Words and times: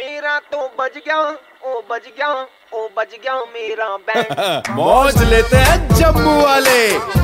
मेरा 0.00 0.38
तो 0.52 0.58
बज 0.78 0.94
गया 0.96 1.16
ओ 1.20 1.80
बज 1.90 2.04
गया 2.08 2.28
ओ 2.74 2.86
बज 2.98 3.14
गया 3.14 3.34
मेरा 3.54 3.96
बैंड 4.08 4.68
मौज 4.76 5.22
लेते 5.22 5.56
हैं 5.56 5.96
जम्मू 5.96 6.36
वाले 6.42 6.78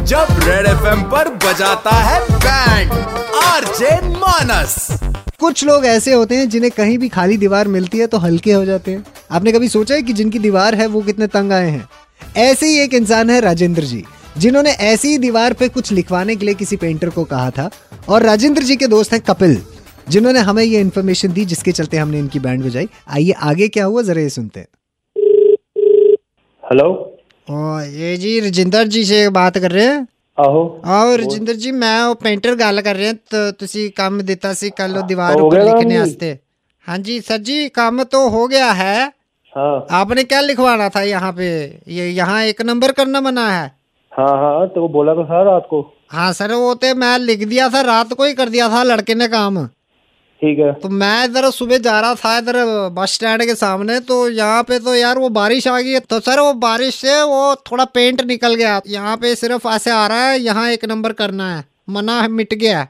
जब 0.07 0.27
रेड 0.41 0.67
एफएम 0.67 1.03
पर 1.13 1.29
बजाता 1.45 1.91
है 1.91 2.21
बैंड 2.33 2.93
आरजे 3.45 3.91
मानस। 4.09 4.77
कुछ 5.41 5.65
लोग 5.65 5.87
ऐसे 5.87 6.13
होते 6.13 6.37
हैं 6.37 6.49
जिन्हें 6.49 6.71
कहीं 6.77 6.99
भी 6.99 7.09
खाली 7.09 7.37
दीवार 7.37 7.69
मिलती 7.69 7.99
है 7.99 8.07
तो 8.07 8.19
हल्के 8.19 8.53
हो 8.53 8.65
जाते 8.65 8.91
हैं। 8.91 9.05
आपने 9.31 9.53
कभी 9.53 9.69
सोचा 9.69 9.95
है 9.95 10.03
कि 10.03 10.13
जिनकी 10.13 10.39
दीवार 10.39 10.75
है 10.75 10.87
वो 10.87 11.01
कितने 11.03 11.27
तंग 11.29 11.53
आए 11.53 11.71
हैं? 11.71 11.89
ऐसे 12.37 12.67
ही 12.67 12.79
एक 12.81 12.95
इंसान 12.95 13.31
है 13.31 13.41
राजेंद्र 13.41 13.83
जी 13.85 14.05
जिन्होंने 14.39 14.73
ऐसी 14.89 15.09
ही 15.09 15.19
दीवार 15.19 15.53
पे 15.53 15.69
कुछ 15.69 15.93
लिखवाने 15.93 16.37
के 16.37 16.47
लिए 16.47 16.55
किसी 16.55 16.77
पेंटर 16.77 17.11
को 17.11 17.25
कहा 17.25 17.51
था। 17.51 17.71
और 18.09 18.23
राजेंद्र 18.23 18.63
जी 18.63 18.77
के 18.77 18.87
दोस्त 18.87 19.13
हैं 19.13 19.21
कपिल। 19.21 19.61
जिन्होंने 20.10 20.40
हमें 20.42 20.64
ये 20.64 20.80
इन्फॉर्मेशन 20.82 21.34
दी 21.34 21.46
जिसके 21.46 21.72
चलते 21.74 21.98
हमने 21.98 22.20
इनकी 22.20 22.40
बैंड 22.42 22.64
बजाई 22.64 22.88
आइए 23.10 23.32
आगे 23.44 23.68
क्या 23.70 23.86
हुआ 23.86 24.02
जरा 24.04 24.22
ये 24.22 24.30
सुनते 24.32 24.60
हैं 24.60 24.68
हेलो 26.64 26.88
ओ 27.48 27.80
ये 27.98 28.16
जी 28.18 28.40
रजिंदर 28.40 28.88
जी 28.90 29.04
से 29.06 29.28
बात 29.34 29.58
ਕਰ 29.58 29.72
ਰਹੇ 29.72 29.86
हैं 29.86 30.08
ਆਹੋ 30.38 30.60
ਆਓ 30.88 31.16
ਰਜਿੰਦਰ 31.18 31.54
ਜੀ 31.54 31.72
ਮੈਂ 31.72 32.04
ਉਹ 32.04 32.16
ਪੇਂਟਰ 32.16 32.56
ਗੱਲ 32.56 32.82
ਕਰ 32.82 32.96
ਰਿਹਾ 32.96 33.14
ਤਾਂ 33.30 33.52
ਤੁਸੀਂ 33.54 33.90
ਕੰਮ 33.92 34.22
ਦਿੱਤਾ 34.22 34.54
ਸੀ 34.54 34.70
ਕੱਲ 34.78 34.98
ਉਹ 34.98 35.04
ਦੀਵਾਰ 35.04 35.40
ਹੋ 35.40 35.46
ਉੱਪਰ 35.46 35.56
ਗਿਆ 35.56 35.66
ਕੰਮ 35.66 35.78
ਲਿਖਣੇ 35.78 35.96
ਜੀ? 35.96 36.00
वास्ते 36.02 36.30
हाँ 36.88 36.96
जी 37.00 37.16
सर 37.22 37.42
जी 37.42 37.56
काम 37.72 38.00
तो 38.06 38.20
हो 38.30 38.40
गया 38.48 38.70
है 38.78 38.94
हाँ 39.54 39.66
आपने 39.98 40.24
क्या 40.24 40.40
लिखवाना 40.42 40.88
था 40.96 41.02
यहाँ 41.04 41.30
पे 41.34 41.50
ये 41.90 42.08
यहाँ 42.12 42.38
एक 42.46 42.64
नंबर 42.64 42.94
करना 42.94 43.22
मना 43.22 43.44
है 43.50 43.68
हाँ 44.12 44.32
हाँ 44.38 44.66
तो 44.70 44.82
वो 44.82 44.88
बोला 44.90 45.14
तो 45.14 45.26
था 45.26 45.42
रात 45.44 45.68
को 45.70 45.82
हाँ 46.12 46.32
सर 46.34 46.54
वो 46.56 46.72
तो 46.78 46.94
मैं 46.98 47.12
लिख 47.20 47.44
दिया 47.46 47.68
था 47.70 47.84
रात 47.84 48.14
को 48.14 48.24
ही 48.24 48.34
कर 48.36 48.50
दिया 48.52 48.70
था 48.70 48.82
लड़के 48.86 49.16
ने 49.16 49.28
काम 49.30 49.60
ठीक 50.43 50.59
है। 50.59 50.73
तो 50.75 50.89
मैं 50.91 51.25
इधर 51.25 51.49
सुबह 51.51 51.79
जा 51.79 51.99
रहा 52.01 52.15
था 52.15 52.37
इधर 52.39 52.57
बस 52.93 53.15
स्टैंड 53.15 53.43
के 53.43 53.55
सामने 53.55 53.99
तो 54.03 54.29
यहाँ 54.31 54.63
पे 54.63 54.79
तो 54.79 54.95
यार 54.95 55.19
वो 55.19 55.29
बारिश 55.31 55.69
आ 55.69 55.81
गई 55.81 55.93
है। 55.93 56.01
तो 56.03 56.21
सर 56.21 56.41
वो 56.41 56.53
बारिश 56.61 56.95
से 56.97 57.23
वो 57.25 57.55
थोड़ा 57.71 57.85
पेंट 57.87 58.23
निकल 58.25 58.55
गया। 58.55 58.81
यहाँ 58.89 59.17
पे 59.17 59.35
सिर्फ़ 59.37 59.69
ऐसे 59.69 59.91
आ 59.93 60.07
रहा 60.07 60.29
है 60.29 60.39
यहाँ 60.41 60.71
एक 60.71 60.85
नंबर 60.85 61.13
करना 61.15 61.55
है। 61.57 61.65
मना 61.91 62.21
है, 62.23 62.29
मिट 62.31 62.55
गया 62.55 62.79
है। 62.79 62.89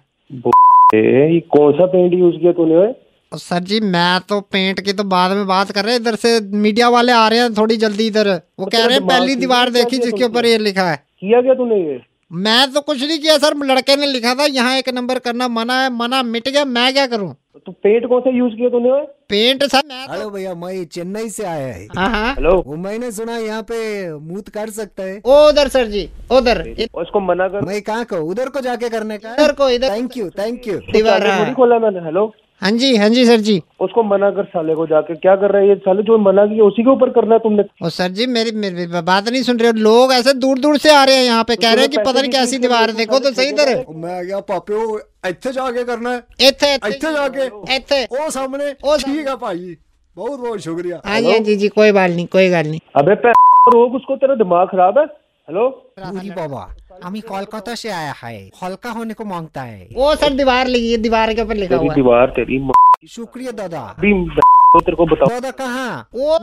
ये 0.95 1.41
कौन 1.51 1.73
सा 1.73 1.87
पेंट 1.87 2.15
यूज़ 2.15 2.37
किया 2.37 2.53
तूने? 2.53 2.93
सर 3.33 3.63
जी 3.63 3.81
मैं 3.83 4.20
तो 4.29 4.41
पेंट 4.42 4.81
की 4.81 4.92
तो 4.92 5.05
बाद 5.07 5.37
में 5.37 5.47
बात 5.47 5.70
कर 5.73 5.85
रहे 5.85 5.95
हैं। 5.95 6.01
इधर 6.01 6.15
से 6.17 6.41
मीडिया 6.57 6.89
वाले 6.89 7.13
आ 7.13 7.27
रहे 7.29 7.39
हैं 7.39 7.55
थोड़ी 7.55 7.77
जल्दी 7.77 8.07
इधर। 8.07 8.29
वो 8.59 8.67
कह 8.67 8.85
रहे 8.85 8.97
हैं 8.97 9.07
पहली 9.07 9.35
दीवार 9.37 9.70
देखी 9.70 9.98
जिसके 9.98 10.25
ऊपर 10.25 10.47
ये 10.47 10.59
लिखा 10.59 10.91
है। 10.91 10.97
किया 10.97 11.41
क्या 11.42 11.55
तूने 11.55 11.77
ये? 11.77 12.01
मैं 12.33 12.73
तो 12.73 12.81
कुछ 12.83 13.03
नहीं 13.03 13.19
किया 13.19 13.37
सर। 13.39 13.55
लड़के 13.65 13.97
ने 13.97 14.07
लिखा 14.07 14.35
था 14.35 14.45
यहाँ 14.47 14.77
एक 14.77 14.89
नंबर 14.91 15.19
करना 15.20 15.48
मना 15.51 15.81
है 15.83 15.91
मना 15.92 16.23
मिट 16.25 16.48
गया। 16.48 16.65
मैं 16.67 16.92
क्या 16.92 17.07
करूँ? 17.07 17.33
तो 17.33 17.37
पेंट 17.72 18.06
कौन 18.06 18.20
सा 18.20 18.31
यूज़ 18.31 18.55
किया 18.55 18.69
तूने? 18.69 18.91
पेंट 19.28 19.64
सर 19.64 19.83
मैं 19.89 20.06
तो 20.06 20.12
हेलो 20.12 20.31
भैया 20.31 20.55
मई 20.55 20.84
चेन्नई 20.84 21.28
से 21.28 21.45
आया 21.45 21.67
है। 21.67 21.86
हाँ 21.97 22.08
हाँ। 22.11 22.34
हेलो। 22.34 22.53
वो 22.67 22.77
मैंने 22.77 23.11
सुना 23.12 23.36
यहाँ 23.36 23.62
पे 23.62 23.78
मूत 24.14 24.48
कर 24.48 24.70
सकता 24.70 25.03
है। 25.03 25.17
उधर 25.27 25.69
सर 25.69 25.86
जी 25.86 26.08
उधर। 26.33 26.62
उसको 26.95 27.20
मना 27.20 27.48
कर 27.48 27.67
मैं 27.67 27.81
कहाँ 27.83 28.05
को 28.05 28.17
उधर 28.31 28.48
को 28.48 28.61
जाके 28.61 28.89
करने 28.89 29.19
का 29.19 29.34
इधर 29.34 29.53
को 29.53 29.70
इधर 29.70 29.91
थैंक 29.91 30.17
यू 30.17 30.28
थैंक 30.31 30.69
यू 30.69 30.78
दीवार 30.92 31.27
हाँ। 31.27 31.55
खोला 31.55 31.78
मैंने 31.78 32.00
हेलो। 32.00 32.27
हाँ 32.62 32.72
जी 32.73 32.95
हाँ 32.95 33.08
जी 33.09 33.26
सर 33.26 33.40
जी 33.42 33.62
उसको 33.81 34.04
मना 34.06 34.30
कर 34.31 34.44
साले 34.48 34.73
को 34.76 34.86
जाके 34.88 35.16
क्या 35.17 35.36
कर 35.36 35.52
रहा 35.52 35.62
है 35.62 35.67
ये 35.67 35.76
साले 35.78 36.04
जो 36.04 36.17
मना 36.20 36.45
किया 36.48 36.64
उसी 36.66 36.84
के 36.84 36.90
ऊपर 36.90 37.09
करना 37.12 37.36
है 37.36 37.40
तुमने 37.40 37.64
और 37.84 37.90
सर 37.92 38.12
जी 38.12 38.28
मेरी 38.30 38.52
मेरी 38.58 38.86
बात 39.04 39.30
नहीं 39.30 39.42
सुन 39.44 39.59
रहे 39.59 39.72
हो 39.72 39.78
लोग 39.81 40.14
ऐसे 40.14 40.34
दूर 40.40 40.59
दूर 40.59 40.78
से 40.80 40.94
आ 40.95 41.04
रहे 41.04 41.16
हैं 41.16 41.23
यहाँ 41.23 41.44
पे 41.44 41.56
कह 41.58 41.73
रहे 41.73 41.81
हैं 41.81 41.92
कि 41.92 41.98
पता 42.00 42.22
नहीं 42.22 42.31
कैसी 42.31 42.58
दीवार 42.59 42.90
है 42.90 42.95
देखो 42.98 43.20
तो 43.20 43.31
सही 43.31 43.50
इधर 43.50 43.73
मैं 43.98 44.26
क्या 44.26 44.42
पापे 44.45 44.84
ਇੱਥੇ 45.30 45.52
ਜਾ 45.52 45.72
ਕੇ 45.72 45.84
ਕਰਨਾ 45.84 46.14
ਹੈ 46.14 46.48
ਇੱਥੇ 46.48 46.73
ਇੱਥੇ 46.76 47.12
ਜਾ 47.14 47.28
ਕੇ 47.30 47.50
ਇੱਥੇ 47.76 48.06
ਉਹ 48.12 48.30
ਸਾਹਮਣੇ 48.30 48.73
ਉਹ 48.84 48.98
ਠੀਕ 48.98 49.28
ਹੈ 49.28 49.36
ਭਾਈ 49.36 49.76
ਬਹੁਤ 50.16 50.40
ਬਹੁਤ 50.40 50.59
ਸ਼ੁਕਰੀਆ 50.59 51.00
हाँ 51.06 51.20
जी 51.22 51.28
हाँ 51.28 51.40
जी 51.42 51.54
जी 51.56 51.67
कोई 51.72 51.92
बात 51.92 52.09
नहीं 52.12 52.26
कोई 52.31 52.48
बात 52.50 52.66
नहीं 52.66 52.80
अबे 53.02 53.16
पे 53.17 53.34
रोक 53.70 53.94
उसको 53.95 54.16
तेरा 54.17 54.36
दिमाग 54.36 54.67
खराब 54.67 54.98
है 54.98 55.06
हेलो 55.48 55.67
पूरी 56.00 56.31
बाबा 56.31 56.64
हमी 57.05 57.20
कोलकाता 57.22 57.74
से 57.74 57.89
आया 57.90 58.14
है 58.23 58.51
हल्का 58.62 58.90
होने 58.90 59.14
को 59.14 59.24
माँगता 59.24 59.62
है। 59.62 59.89
वो 59.95 60.14
सर 60.17 60.33
दीवार 60.34 60.67
लगी 60.68 60.90
है 60.90 60.96
दीवार 60.98 61.33
के 61.34 61.42
ऊपर 61.42 61.55
लिखा 61.57 61.77
हुआ 61.77 61.92
है। 61.92 61.95
दीवार 61.95 62.33
तेरी 62.36 62.61
शुक्रिया 63.08 63.52
दादा। 63.52 63.80
तो 64.02 64.80
तेरे 64.80 64.96
को 64.96 65.05
बताओ 65.06 65.29
दादा 65.29 65.51
कहाँ? 65.52 66.08
वो 66.14 66.39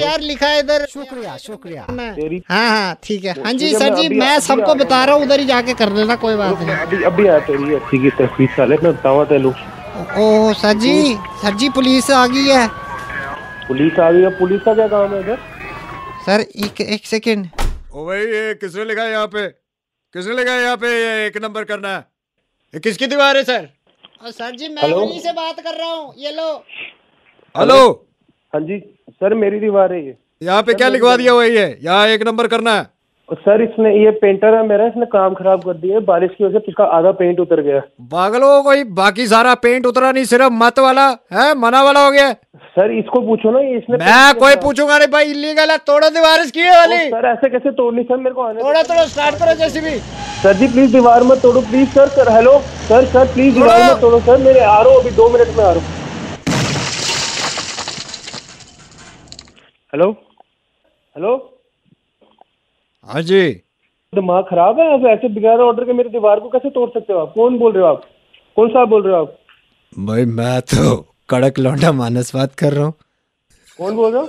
यार 0.00 0.20
लिखा 0.22 0.48
है 0.48 0.58
इधर। 0.60 0.86
शुक्रिया 0.86 1.36
शुक्रिया। 1.36 1.86
हाँ 2.50 2.68
हाँ 2.68 2.96
ठीक 3.04 3.24
है। 3.24 3.34
हाँ 3.44 3.52
जी 3.54 3.72
सर 3.74 3.94
जी 3.96 4.08
मैं 4.10 4.38
सबको 4.40 4.74
बता 4.74 5.04
रहा 5.04 5.14
हूँ 5.14 5.24
उधर 5.24 5.40
ही 5.40 5.46
जाके 5.46 5.74
कर 5.74 5.92
लेना 5.92 6.16
कोई 6.16 6.36
बात 6.36 6.60
नहीं। 6.60 6.76
अभी 6.76 7.02
अभी 7.04 7.26
आया 7.26 7.38
तेरी 7.46 7.74
अच्छी 7.74 8.02
की 8.02 8.10
तस्वीर 8.18 8.48
साले 8.56 8.76
मैं 8.76 8.92
बतावा 8.92 9.24
तेलू 9.32 9.50
ओ 9.50 10.52
सर 10.54 10.72
जी 10.78 11.14
सर 11.42 11.54
जी 11.56 11.68
पुलिस 11.74 12.10
आ 12.12 12.26
गई 12.26 12.46
है। 12.46 12.66
पुलिस 13.68 13.98
आ 13.98 14.10
गई 14.10 14.22
है 14.22 14.30
पुलिस 14.38 14.62
का 14.62 14.74
क्या 14.74 14.88
काम 14.88 15.14
है 15.14 15.20
इधर? 15.20 15.38
सर 16.26 16.40
एक 16.40 16.80
एक 16.80 17.06
सेकेंड। 17.06 17.46
ओ 17.94 18.06
भाई 18.06 18.20
ये 18.20 18.54
किसने 18.54 18.84
लिखा 18.84 19.02
है 19.02 19.10
यहाँ 19.10 19.26
पे? 19.26 19.46
किसने 20.16 20.42
है 20.42 20.60
यहाँ 20.60 20.76
पे? 20.76 20.88
ये 20.88 21.26
एक 21.26 21.36
नंबर 21.42 21.64
करना 21.64 21.88
है। 21.88 21.98
ये 22.74 22.80
किसकी 22.80 23.06
दीवार 23.06 23.36
है 23.36 23.42
सर? 23.44 23.68
और 24.24 24.30
सर 24.30 24.54
जी 24.56 24.68
मैं? 24.68 24.92
उन्हीं 24.94 25.20
से 25.20 25.32
बात 25.34 25.60
कर 25.60 25.74
रहा 25.74 25.90
हूँ। 25.90 26.14
ये 26.18 26.30
लो। 26.32 26.52
हेलो? 27.54 27.80
हाँ 28.52 28.60
जी 28.62 28.78
सर 29.10 29.34
मेरी 29.34 29.60
दीवार 29.60 29.92
है 29.92 30.04
ये। 30.06 30.16
यहाँ 30.42 30.62
पे 30.62 30.74
क्या 30.74 30.88
लिखवा 30.88 31.16
दिया 31.16 31.32
हुआ 31.32 31.42
है 31.44 31.50
ये? 31.50 31.66
यहाँ 31.82 32.06
एक 32.08 32.22
नंबर 32.26 32.46
करना 32.46 32.74
है। 32.74 32.86
और 33.28 33.36
सर 33.38 33.62
इसने 33.62 33.90
ये 33.94 34.10
पेंटर 34.16 34.54
है 34.54 34.66
मेरा 34.66 34.86
इसने 34.86 35.06
काम 35.12 35.34
खराब 35.34 35.62
कर 35.64 35.76
दिया 35.76 36.00
बारिश 36.08 36.30
की 36.38 36.44
वजह 36.44 36.58
से 36.58 36.70
इसका 36.70 36.84
आधा 36.96 37.12
पेंट 37.12 37.40
उतर 37.40 37.60
गया। 37.62 37.80
पागलो 38.10 38.62
कोई? 38.62 38.84
बाकी 38.96 39.26
सारा 39.26 39.54
पेंट 39.56 39.86
उतरा 39.86 40.12
नहीं 40.12 40.24
सिर्फ़ 40.26 40.52
मत 40.54 40.78
वाला 40.78 41.08
है? 41.32 41.54
मना 41.56 41.82
वाला 41.82 42.04
हो 42.04 42.10
गया 42.12 42.28
सर 42.76 42.90
इसको 42.92 43.20
पूछो 43.26 43.50
ना 43.50 43.60
ये 43.60 43.76
इसने 43.76 43.96
मैं 43.98 44.34
कोई 44.38 44.56
पूछूँगा 44.62 44.96
नहीं 44.98 45.08
भाई 45.12 45.30
इलीगल 45.30 45.70
है 45.70 45.76
तोड़ो 45.90 46.08
दीवार 46.16 46.40
इसकी 46.40 46.60
है 46.60 46.70
वाली। 46.78 46.96
सर 47.10 47.26
ऐसे 47.26 47.48
कैसे 47.50 47.70
तोड़नी 47.78 48.02
सर 48.10 48.16
मेरे 48.24 48.34
को 48.34 48.42
आने। 48.42 48.62
थोड़ा 48.62 48.82
थोड़ा 48.82 49.04
स्टार्ट 49.12 49.38
करो 49.38 49.54
जैसे 49.60 49.80
भी 49.80 49.98
सर 50.42 50.56
जी 50.56 50.66
प्लीज़ 50.72 50.92
दीवार 50.92 51.22
मत 51.30 51.38
तोड़ो 51.42 51.60
please 51.70 51.88
sir 51.90 52.08
sir 52.16 52.30
hello 52.32 52.58
sir 52.88 53.06
sir 53.14 53.32
please 53.34 53.54
दीवार 53.54 53.82
मत 53.92 54.00
तोड़ो 54.00 54.20
सर 54.26 54.38
मेरे 54.44 54.60
आ 54.60 54.80
रहा 54.80 54.98
अभी 55.00 55.10
दो 55.20 55.28
मिनट 55.30 55.56
में 55.56 55.64
आ 55.64 55.70
रहा। 55.72 55.80
हूँ 55.80 55.94
हेलो 59.92 60.10
हेलो 61.16 61.34
हाँ 63.08 63.22
जी। 63.22 63.42
दिमाग 64.12 64.44
खराब 64.50 64.78
है 64.80 64.92
आप 64.94 65.04
ऐसे 65.08 65.28
बिगाड़ 65.34 65.58
ऑर्डर 65.60 65.84
के 65.84 65.92
मेरी 65.92 66.08
दीवार 66.10 66.40
को 66.40 66.48
कैसे 66.48 66.70
तोड़ 66.70 66.88
सकते 66.90 67.12
हो 67.12 67.18
आप? 67.18 67.32
कौन 67.34 67.58
बोल 67.58 67.72
रहे 67.72 67.82
हो 67.82 67.88
आप? 67.88 68.02
कौन 68.56 68.68
सा 68.68 68.84
बोल 68.92 69.02
रहे 69.02 69.14
हो 69.14 69.20
आप? 69.22 69.36
भाई 69.92 70.24
मैं 70.38 70.60
तो 70.72 70.94
कड़क 71.28 71.58
लौंडा 71.58 71.90
मानस 71.92 72.34
बात 72.34 72.54
कर 72.54 72.72
रहा 72.72 72.84
हूँ। 72.84 72.94
कौन 73.78 73.94
बोल 73.96 74.12
रहे 74.12 74.22
हो? 74.22 74.28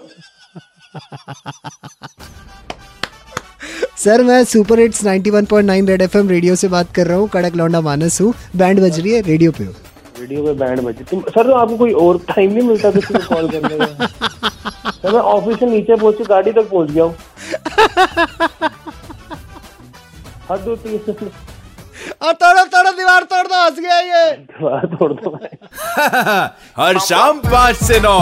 सर 3.97 4.23
मैं 4.23 4.43
super 4.43 4.79
hits 4.79 5.03
91.9 5.05 5.87
red 5.87 6.01
FM 6.01 6.29
radio 6.29 6.55
से 6.55 6.67
बात 6.67 6.93
कर 6.95 7.07
रहा 7.07 7.17
हूँ। 7.17 7.27
कड़क 7.29 7.55
लौंडा 7.55 7.81
मानस 7.81 8.19
हूँ। 8.21 8.33
बैंड 8.55 8.79
बज 8.81 8.99
रही 8.99 9.13
है 9.13 9.21
रेडियो 9.21 9.51
पे 9.51 9.63
हो। 9.63 9.73
वीडियो 10.19 10.43
पे 10.43 10.53
बैंड 10.59 10.81
बजे 10.81 11.03
तुम 11.03 11.21
सर 11.29 11.47
तो 11.47 11.53
आपको 11.53 11.77
कोई 11.77 11.91
और 12.03 12.17
टाइम 12.27 12.53
नहीं 12.53 12.67
मिलता 12.67 12.91
किसी 12.91 13.13
को 13.13 13.19
कॉल 13.27 13.49
करने 13.51 13.77
का। 13.77 14.07
सर 14.91 15.11
मैं 15.13 15.19
ऑफ़िस 15.19 15.59
से 15.59 15.65
नीचे 15.65 15.95
पहुँच 15.95 16.17
के 16.17 16.23
गाड़ी 16.23 16.51
तक 16.51 16.69
पहुँच 16.71 16.91
गया 16.91 17.03
हूँ। 17.03 17.15
हद 20.51 20.67
होती 20.67 20.89
है। 20.89 20.97
और 22.21 22.33
तोड़ो 22.33 22.63
तोड़ो 22.63 22.91
दीवार 22.91 23.23
तोड़ 23.23 23.47
दो 23.47 23.63
हंस 23.63 23.79
गया 23.79 23.99
ये। 23.99 24.31
दीवार 24.31 24.85
तोड़ 24.85 25.13
दो 25.13 25.39
हर 26.83 26.99
शाम 26.99 27.39
पाँच 27.39 27.75
से 27.75 27.99
नौ 27.99 28.19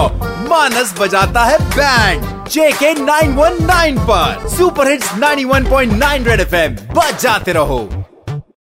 मानस 0.50 1.00
बजाता 1.00 1.44
है 1.44 1.58
बैंड 1.60 2.50
जेके 2.50 2.94
919 2.94 4.00
पर। 4.10 4.48
सुपर 4.48 4.88
हिट्स 4.88 5.12
91.9 5.12 6.28
रेड 6.28 6.40
एफएम 6.40 6.76
बजाते 6.76 7.54
रहो। 7.54 8.05